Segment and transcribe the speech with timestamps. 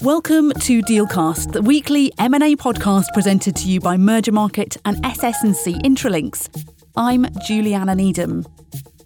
[0.00, 6.48] Welcome to Dealcast, the weekly M&A podcast presented to you by Mergermarket and SS&C Intralinks.
[6.96, 8.46] I'm Juliana Needham.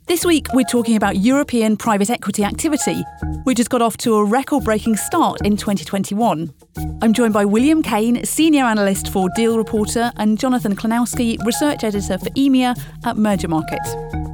[0.06, 3.02] This week we're talking about European private equity activity,
[3.42, 6.54] which has got off to a record-breaking start in 2021.
[7.02, 12.18] I'm joined by William Kane, senior analyst for Deal Reporter, and Jonathan Klanowski, research editor
[12.18, 14.33] for EMEA at Mergermarket.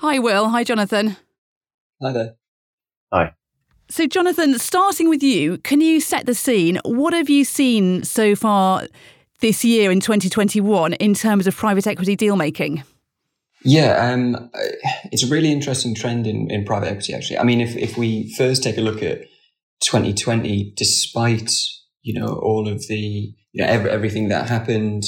[0.00, 1.16] Hi Will, hi Jonathan.
[2.00, 2.36] Hi there.
[3.12, 3.34] Hi.
[3.88, 6.78] So, Jonathan, starting with you, can you set the scene?
[6.84, 8.86] What have you seen so far
[9.40, 12.84] this year in 2021 in terms of private equity deal making?
[13.64, 14.52] Yeah, um,
[15.10, 17.38] it's a really interesting trend in, in private equity, actually.
[17.38, 19.22] I mean, if, if we first take a look at
[19.80, 21.50] 2020, despite,
[22.02, 25.02] you know, all of the, you know, every, everything that happened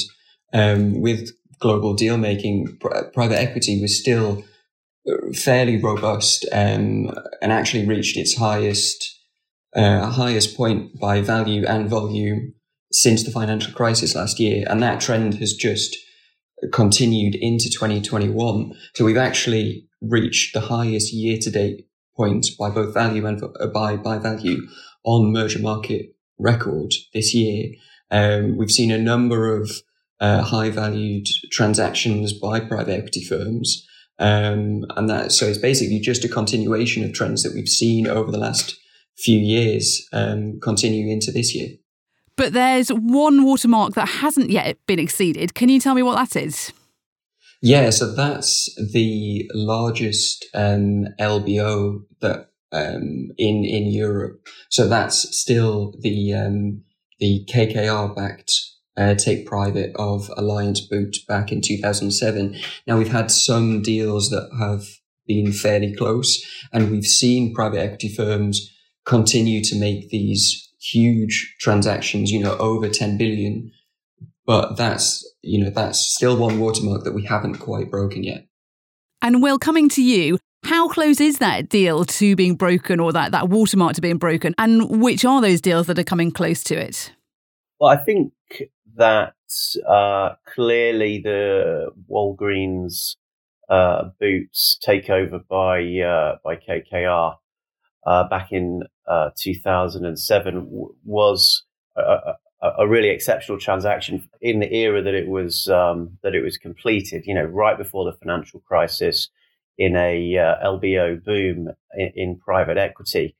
[0.51, 1.31] um, with
[1.61, 2.77] global deal making,
[3.13, 4.43] private equity was still
[5.33, 9.17] fairly robust um, and actually reached its highest
[9.75, 12.53] uh, highest point by value and volume
[12.91, 15.95] since the financial crisis last year, and that trend has just
[16.73, 18.73] continued into 2021.
[18.95, 23.67] So we've actually reached the highest year to date point by both value and uh,
[23.67, 24.67] by by value
[25.03, 27.71] on Mergermarket record this year.
[28.11, 29.71] Um, we've seen a number of
[30.19, 33.87] uh, high valued transactions by private equity firms.
[34.19, 38.31] Um, and that, so it's basically just a continuation of trends that we've seen over
[38.31, 38.79] the last
[39.17, 41.69] few years, um, continue into this year.
[42.35, 45.53] But there's one watermark that hasn't yet been exceeded.
[45.53, 46.71] Can you tell me what that is?
[47.61, 54.47] Yeah, so that's the largest um, LBO that um, in in Europe.
[54.69, 56.83] So that's still the um,
[57.19, 58.51] the KKR backed
[58.97, 62.55] uh, take private of Alliance Boots back in 2007.
[62.87, 64.85] Now we've had some deals that have
[65.27, 68.69] been fairly close and we've seen private equity firms
[69.05, 73.71] continue to make these huge transactions, you know, over 10 billion.
[74.45, 78.47] But that's, you know, that's still one watermark that we haven't quite broken yet.
[79.21, 83.31] And Will, coming to you, how close is that deal to being broken or that,
[83.31, 84.53] that watermark to being broken?
[84.57, 87.13] And which are those deals that are coming close to it?
[87.79, 88.33] Well, I think
[88.95, 89.35] that
[89.87, 93.15] uh, clearly the Walgreens
[93.69, 97.35] uh, Boots takeover by uh, by KKR
[98.05, 101.63] uh, back in uh, 2007 w- was
[101.95, 102.01] a,
[102.61, 106.57] a, a, really exceptional transaction in the era that it was um, that it was
[106.57, 107.23] completed.
[107.25, 109.29] You know, right before the financial crisis,
[109.77, 113.35] in a uh, LBO boom in, in private equity.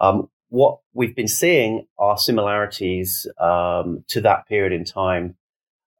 [0.00, 5.36] Um, what we've been seeing are similarities um, to that period in time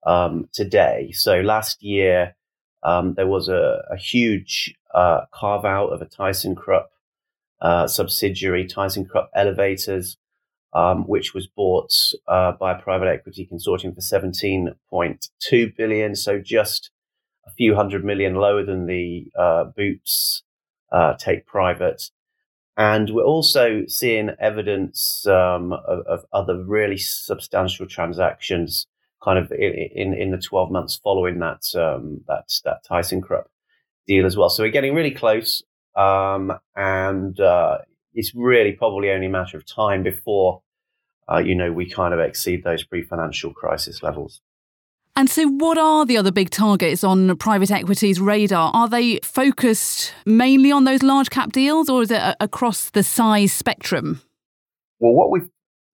[0.05, 1.12] um, today.
[1.12, 2.37] So last year,
[2.83, 6.87] um, there was a, a huge uh, carve out of a ThyssenKrupp
[7.61, 10.16] uh, subsidiary, Thyssen ThyssenKrupp Elevators,
[10.72, 11.93] um, which was bought
[12.27, 16.15] uh, by a private equity consortium for 17.2 billion.
[16.17, 16.91] So just
[17.47, 20.43] a few hundred million lower than the uh, Boots
[20.91, 22.11] uh, take private.
[22.80, 28.86] And we're also seeing evidence um, of, of, other really substantial transactions
[29.22, 33.44] kind of in, in, the 12 months following that, um, that, that ThyssenKrupp
[34.06, 34.48] deal as well.
[34.48, 35.62] So we're getting really close.
[35.94, 37.80] Um, and uh,
[38.14, 40.62] it's really probably only a matter of time before,
[41.30, 44.40] uh, you know, we kind of exceed those pre financial crisis levels.
[45.16, 48.71] And so, what are the other big targets on private equity's radar?
[48.72, 53.53] Are they focused mainly on those large cap deals or is it across the size
[53.53, 54.22] spectrum?
[54.99, 55.49] Well, what we've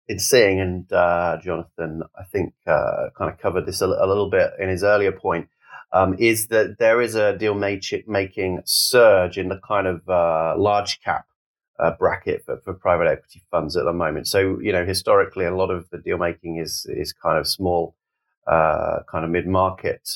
[0.07, 4.31] been seeing, and uh, Jonathan, I think, uh, kind of covered this a, a, little
[4.31, 5.49] bit in his earlier point,
[5.93, 11.01] um, is that there is a deal making surge in the kind of uh, large
[11.01, 11.27] cap
[11.79, 14.27] uh, bracket for, for, private equity funds at the moment.
[14.27, 17.95] So, you know, historically, a lot of the deal making is is kind of small
[18.47, 20.09] uh, kind of mid market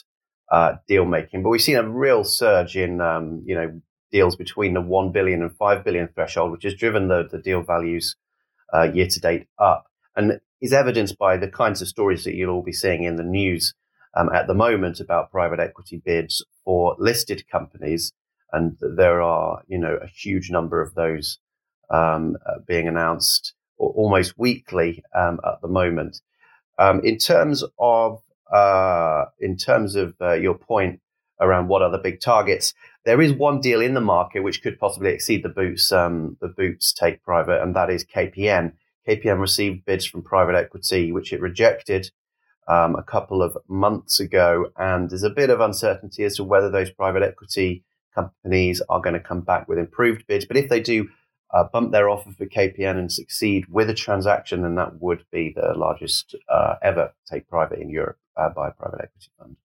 [0.50, 1.42] uh, deal making.
[1.42, 3.80] But we've seen a real surge in um, you know
[4.12, 7.62] deals between the one billion and five billion threshold, which has driven the, the deal
[7.62, 8.16] values
[8.74, 9.86] uh, year to date up,
[10.16, 13.22] and is evidenced by the kinds of stories that you'll all be seeing in the
[13.22, 13.74] news
[14.16, 18.12] um, at the moment about private equity bids for listed companies,
[18.52, 21.38] and there are you know a huge number of those
[21.90, 26.20] um, uh, being announced almost weekly um, at the moment.
[26.80, 31.00] Um, in terms of uh, in terms of uh, your point
[31.38, 32.72] around what are the big targets,
[33.04, 36.48] there is one deal in the market which could possibly exceed the Boots um, the
[36.48, 38.72] Boots take private, and that is KPN.
[39.06, 42.10] KPN received bids from private equity, which it rejected
[42.66, 46.70] um, a couple of months ago, and there's a bit of uncertainty as to whether
[46.70, 47.84] those private equity
[48.14, 50.46] companies are going to come back with improved bids.
[50.46, 51.10] But if they do
[51.52, 55.52] uh, bump their offer for KPN and succeed with a transaction, then that would be
[55.54, 59.56] the largest uh, ever take private in Europe uh, by a private equity fund.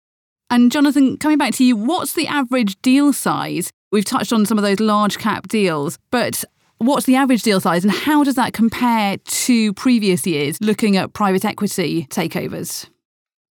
[0.51, 3.73] And Jonathan, coming back to you, what's the average deal size?
[3.91, 6.45] We've touched on some of those large cap deals, but
[6.79, 11.13] what's the average deal size and how does that compare to previous years looking at
[11.13, 12.89] private equity takeovers?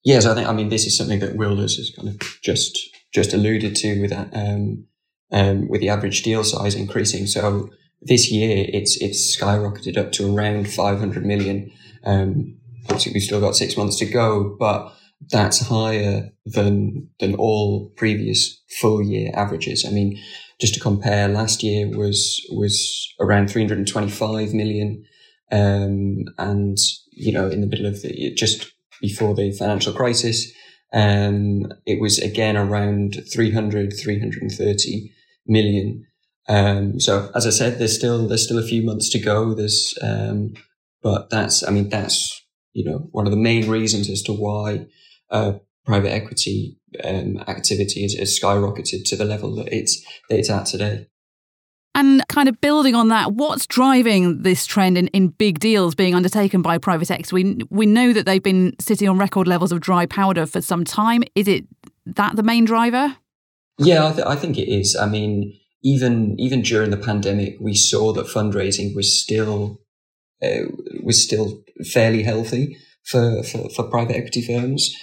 [0.03, 2.77] Yes, I think I mean this is something that Wilders has kind of just
[3.13, 4.85] just alluded to with that um,
[5.31, 7.25] um, with the average deal size increasing.
[7.25, 7.69] So
[8.05, 11.71] this year it's it's skyrocketed up to around 500 million.
[12.03, 14.93] Um, obviously, we've still got six months to go, but
[15.31, 19.85] that's higher than than all previous full year averages.
[19.87, 20.19] I mean,
[20.59, 25.05] just to compare, last year was was around 325 million,
[25.51, 26.77] um, and
[27.11, 28.71] you know, in the middle of the just
[29.01, 30.51] before the financial crisis,
[30.93, 35.11] um, it was again around 300, 330
[35.47, 36.05] million.
[36.47, 39.53] Um, so as I said, there's still there's still a few months to go.
[39.53, 40.53] There's, um,
[41.01, 42.41] but that's I mean that's
[42.73, 44.87] you know one of the main reasons as to why
[45.29, 45.53] uh,
[45.85, 50.65] private equity um, activity has, has skyrocketed to the level that it's that it's at
[50.65, 51.07] today.
[51.95, 56.15] And kind of building on that, what's driving this trend in, in big deals being
[56.15, 57.35] undertaken by private equity?
[57.35, 60.85] We, we know that they've been sitting on record levels of dry powder for some
[60.85, 61.23] time.
[61.35, 61.65] Is it
[62.07, 63.15] that the main driver?
[63.77, 64.95] Yeah, I, th- I think it is.
[64.95, 69.81] I mean, even even during the pandemic, we saw that fundraising was still
[70.41, 70.63] uh,
[71.03, 71.63] was still
[71.93, 74.93] fairly healthy for, for, for private equity firms.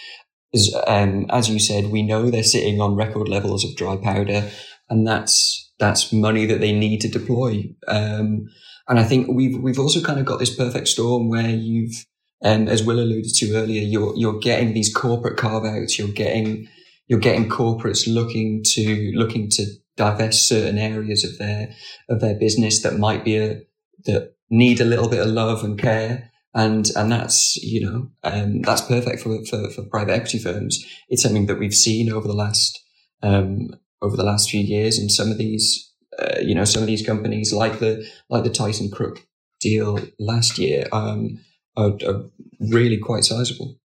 [0.53, 4.51] As, um, as you said, we know they're sitting on record levels of dry powder,
[4.89, 7.65] and that's that's money that they need to deploy.
[7.87, 8.49] Um,
[8.89, 12.05] and I think we've we've also kind of got this perfect storm where you've,
[12.43, 15.99] um, as Will alluded to earlier, you're you're getting these corporate carve outs.
[15.99, 16.69] You're getting
[17.07, 19.67] you're getting corporates looking to looking to
[20.01, 21.75] divest certain areas of their
[22.09, 23.61] of their business that might be a
[24.07, 26.31] that need a little bit of love and care.
[26.55, 30.85] And and that's you know um, that's perfect for, for, for private equity firms.
[31.09, 32.83] It's something that we've seen over the last
[33.23, 33.69] um,
[34.03, 34.99] over the last few years.
[34.99, 38.51] In some of these uh, you know some of these companies like the like the
[38.51, 39.19] ThyssenKrupp
[39.61, 41.39] deal last year um,
[41.77, 42.25] are, are
[42.59, 43.77] really quite sizable.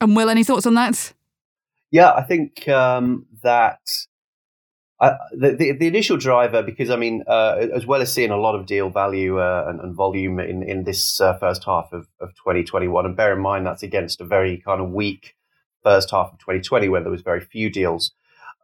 [0.00, 1.12] And will any thoughts on that?
[1.90, 3.26] Yeah i think um,
[5.00, 8.54] the, the, the initial driver, because I mean, uh, as well as seeing a lot
[8.54, 12.34] of deal value uh, and, and, volume in in this uh, first half of, of
[12.34, 15.36] 2021, and bear in mind that's against a very kind of weak
[15.82, 18.12] first half of 2020 where there was very few deals.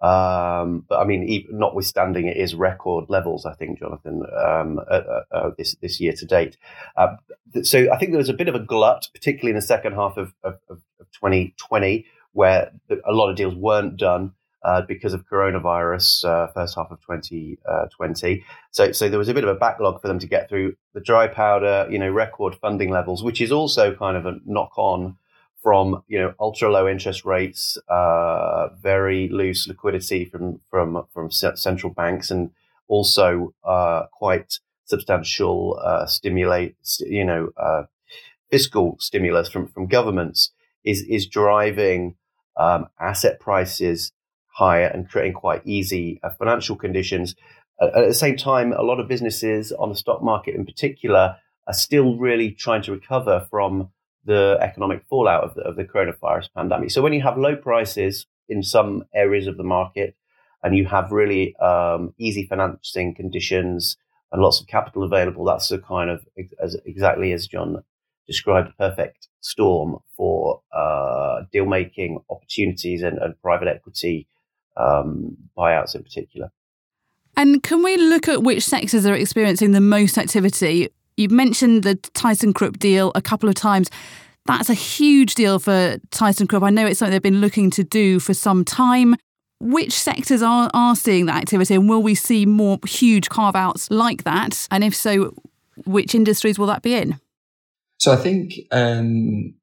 [0.02, 3.46] Um, but I mean, even, notwithstanding, it is record levels.
[3.46, 6.58] I think, Jonathan, um, uh, this this year to date.
[6.98, 7.16] Uh,
[7.62, 10.18] so I think there was a bit of a glut, particularly in the second half
[10.18, 10.82] of, of, of
[11.14, 16.90] 2020, where a lot of deals weren't done uh, because of coronavirus uh, first half
[16.90, 18.42] of 2020.
[18.44, 20.74] Uh, so, so there was a bit of a backlog for them to get through
[20.94, 24.72] the dry powder, you know, record funding levels, which is also kind of a knock
[24.76, 25.16] on
[25.62, 31.92] from you know ultra low interest rates, uh, very loose liquidity from from from central
[31.92, 32.50] banks, and
[32.88, 37.50] also uh, quite substantial uh, stimulate, you know,
[38.50, 40.52] fiscal stimulus from from governments
[40.84, 42.14] is is driving
[42.56, 44.12] um, asset prices
[44.56, 47.34] higher and creating quite easy uh, financial conditions.
[47.80, 51.36] Uh, at the same time, a lot of businesses on the stock market in particular
[51.66, 53.90] are still really trying to recover from
[54.24, 56.90] the economic fallout of the, of the coronavirus pandemic.
[56.90, 60.16] So when you have low prices in some areas of the market
[60.62, 63.98] and you have really um, easy financing conditions
[64.32, 66.24] and lots of capital available, that's the kind of
[66.60, 67.84] as, exactly as John
[68.26, 74.26] described, perfect storm for uh, deal making opportunities and, and private equity
[74.76, 76.50] um, buyouts in particular.
[77.36, 80.88] And can we look at which sectors are experiencing the most activity?
[81.16, 83.90] You've mentioned the ThyssenKrupp deal a couple of times.
[84.46, 86.64] That's a huge deal for ThyssenKrupp.
[86.64, 89.16] I know it's something they've been looking to do for some time.
[89.58, 93.90] Which sectors are, are seeing that activity, and will we see more huge carve outs
[93.90, 94.68] like that?
[94.70, 95.34] And if so,
[95.86, 97.18] which industries will that be in?
[97.98, 99.54] So I think um,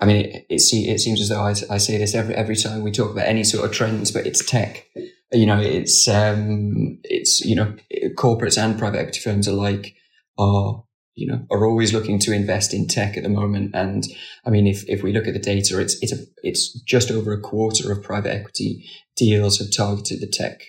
[0.00, 2.82] I mean, it, it, it seems as though I, I, say this every every time
[2.82, 4.86] we talk about any sort of trends, but it's tech.
[5.32, 7.74] You know, it's um, it's you know,
[8.14, 9.94] corporates and private equity firms alike
[10.38, 13.72] are you know are always looking to invest in tech at the moment.
[13.74, 14.04] And
[14.46, 17.32] I mean, if if we look at the data, it's it's a, it's just over
[17.32, 20.62] a quarter of private equity deals have targeted the tech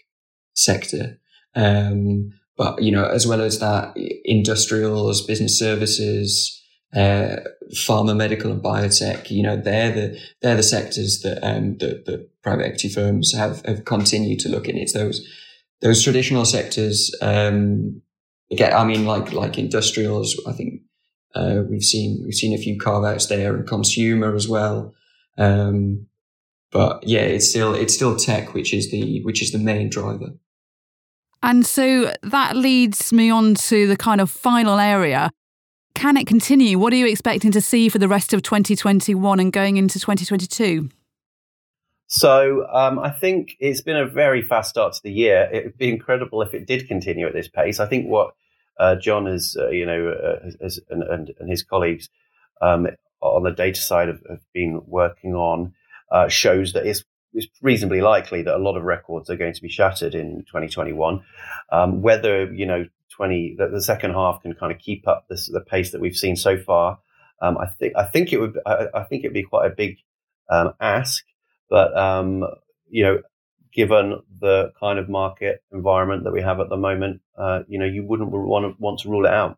[0.56, 1.20] sector.
[1.56, 3.96] Um, but you know, as well as that,
[4.26, 6.60] industrials, business services
[6.96, 7.38] uh,
[7.74, 9.30] pharma, medical, and biotech.
[9.30, 13.66] You know, they're the they're the sectors that um, that, that private equity firms have
[13.66, 14.78] have continued to look in.
[14.78, 15.28] It's those
[15.82, 17.16] those traditional sectors.
[17.22, 18.02] Um,
[18.52, 20.40] again, I mean, like like industrials.
[20.48, 20.82] I think
[21.36, 24.94] uh, we've seen we've seen a few carve outs there, and consumer as well.
[25.38, 26.08] Um,
[26.72, 30.34] but yeah, it's still it's still tech, which is the which is the main driver.
[31.42, 35.32] And so that leads me on to the kind of final area.
[36.00, 36.80] Can it continue?
[36.80, 40.88] What are you expecting to see for the rest of 2021 and going into 2022?
[42.08, 45.50] So um, I think it's been a very fast start to the year.
[45.52, 47.82] It would be incredible if it did continue at this pace.
[47.82, 48.34] I think what
[48.80, 50.50] uh, John has, uh, you know, uh,
[50.90, 52.08] and, and, and, his colleagues
[52.62, 52.88] um,
[53.20, 55.74] on the data side have, have been working on
[56.12, 59.62] uh, shows that it's, it's, reasonably likely that a lot of records are going to
[59.62, 61.24] be shattered in 2021.
[61.72, 65.48] Um, whether you know 20 that the second half can kind of keep up this,
[65.48, 67.00] the pace that we've seen so far,
[67.42, 69.98] um, I think I think it would I, I think it'd be quite a big
[70.50, 71.24] um, ask,
[71.70, 72.46] but um,
[72.90, 73.20] you know
[73.74, 77.86] given the kind of market environment that we have at the moment, uh, you know,
[77.86, 79.58] you wouldn't want to want to rule it out.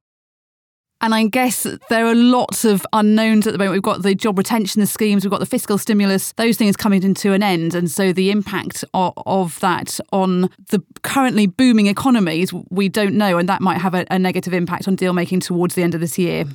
[1.01, 3.74] And I guess there are lots of unknowns at the moment.
[3.74, 7.34] We've got the job retention schemes, we've got the fiscal stimulus, those things coming into
[7.34, 7.74] an end.
[7.74, 13.39] And so the impact of, of that on the currently booming economies, we don't know.
[13.39, 16.01] And that might have a, a negative impact on deal making towards the end of
[16.01, 16.46] this year.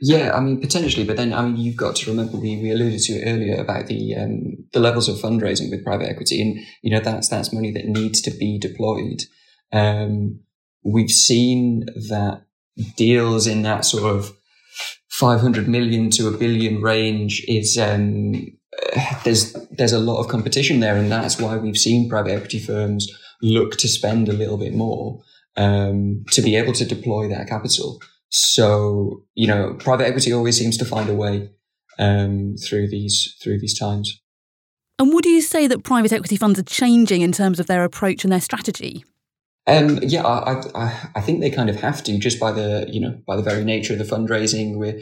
[0.00, 3.00] Yeah, I mean potentially, but then I mean you've got to remember we, we alluded
[3.02, 6.90] to it earlier about the um, the levels of fundraising with private equity, and you
[6.90, 9.22] know that's that's money that needs to be deployed.
[9.72, 10.40] Um,
[10.82, 12.42] we've seen that
[12.96, 14.32] deals in that sort of
[15.10, 18.32] 500 million to a billion range is um,
[19.24, 23.06] there's there's a lot of competition there, and that's why we've seen private equity firms
[23.40, 25.20] look to spend a little bit more
[25.56, 28.00] um, to be able to deploy that capital.
[28.30, 31.50] So you know, private equity always seems to find a way
[31.98, 34.20] um, through these through these times.
[34.98, 38.24] And would you say that private equity funds are changing in terms of their approach
[38.24, 39.04] and their strategy?
[39.66, 43.00] Um, yeah, I, I, I think they kind of have to just by the you
[43.00, 44.76] know by the very nature of the fundraising.
[44.76, 45.00] Where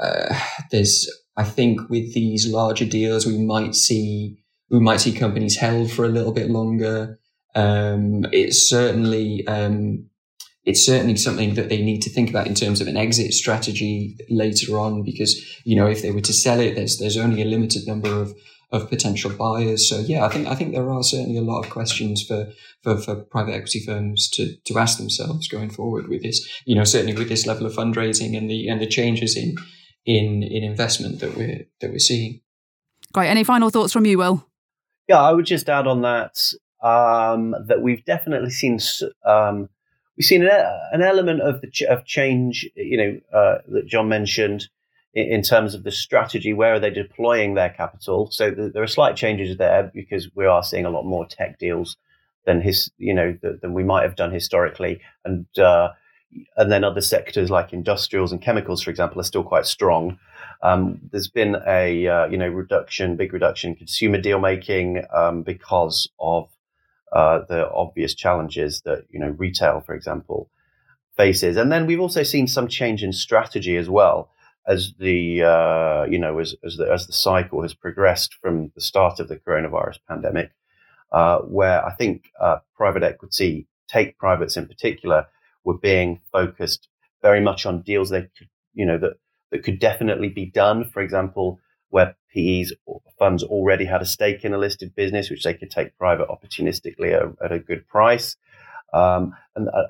[0.00, 0.38] uh,
[0.70, 4.38] there's, I think, with these larger deals, we might see
[4.70, 7.18] we might see companies held for a little bit longer.
[7.54, 10.08] Um, it's certainly um,
[10.64, 14.18] it's certainly something that they need to think about in terms of an exit strategy
[14.28, 17.46] later on, because you know if they were to sell it, there's there's only a
[17.46, 18.34] limited number of
[18.70, 19.88] of potential buyers.
[19.88, 22.48] So yeah, I think I think there are certainly a lot of questions for
[22.82, 26.46] for, for private equity firms to to ask themselves going forward with this.
[26.66, 29.56] You know, certainly with this level of fundraising and the and the changes in
[30.04, 32.40] in in investment that we're that we're seeing.
[33.12, 33.28] Great.
[33.28, 34.46] Any final thoughts from you, Will?
[35.08, 36.36] Yeah, I would just add on that
[36.82, 38.78] um, that we've definitely seen
[39.24, 39.70] um,
[40.16, 40.50] we've seen an,
[40.92, 42.68] an element of the ch- of change.
[42.76, 44.68] You know, uh, that John mentioned
[45.18, 48.28] in terms of the strategy, where are they deploying their capital?
[48.30, 51.96] So there are slight changes there because we are seeing a lot more tech deals
[52.46, 55.90] than his, you know, than we might have done historically, and uh,
[56.56, 60.18] and then other sectors like industrials and chemicals, for example, are still quite strong.
[60.62, 65.42] Um, there's been a uh, you know reduction, big reduction in consumer deal making um,
[65.42, 66.48] because of
[67.12, 70.50] uh, the obvious challenges that you know retail, for example,
[71.16, 74.30] faces, and then we've also seen some change in strategy as well
[74.68, 78.80] as the uh, you know as as the, as the cycle has progressed from the
[78.80, 80.50] start of the coronavirus pandemic,
[81.10, 85.26] uh, where I think uh, private equity, take privates in particular,
[85.64, 86.88] were being focused
[87.22, 89.14] very much on deals that could, you know that
[89.50, 90.84] that could definitely be done.
[90.84, 91.58] For example,
[91.88, 92.72] where PEs
[93.18, 97.14] funds already had a stake in a listed business, which they could take private opportunistically
[97.14, 98.36] at, at a good price.
[98.92, 99.86] Um, and uh,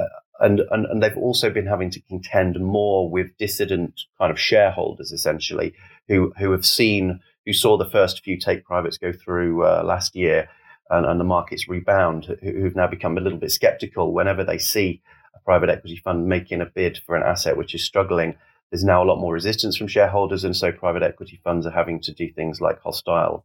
[0.00, 0.08] uh
[0.42, 5.12] and, and, and they've also been having to contend more with dissident kind of shareholders,
[5.12, 5.72] essentially,
[6.08, 10.16] who, who have seen, who saw the first few take privates go through uh, last
[10.16, 10.48] year
[10.90, 14.58] and, and the markets rebound, who, have now become a little bit skeptical whenever they
[14.58, 15.00] see
[15.36, 18.34] a private equity fund making a bid for an asset which is struggling.
[18.70, 22.00] There's now a lot more resistance from shareholders, and so private equity funds are having
[22.00, 23.44] to do things like hostile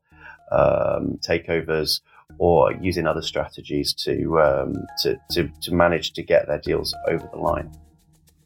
[0.52, 2.00] um, takeovers
[2.40, 7.28] or using other strategies to, um, to, to, to manage to get their deals over
[7.32, 7.72] the line.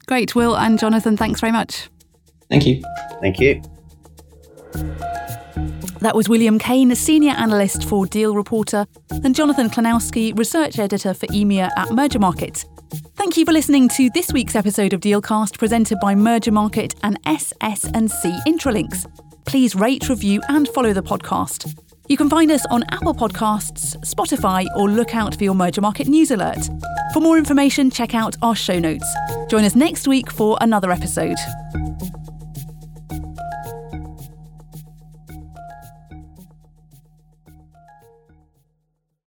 [0.08, 1.90] Great, Will and Jonathan, thanks very much.
[2.50, 2.84] Thank you.
[3.22, 3.62] Thank you.
[6.02, 8.88] That was William Kane, a Senior Analyst for Deal Reporter,
[9.24, 12.66] and Jonathan Klanowski, Research Editor for EMEA at Mergermarket.
[13.16, 18.40] Thank you for listening to this week's episode of Dealcast presented by Mergermarket and SS&C
[18.48, 19.06] Intralinks.
[19.46, 21.78] Please rate, review and follow the podcast.
[22.12, 26.30] You can find us on Apple Podcasts, Spotify, or look out for your Mergermarket news
[26.30, 26.58] alert.
[27.14, 29.08] For more information, check out our show notes.
[29.48, 31.38] Join us next week for another episode.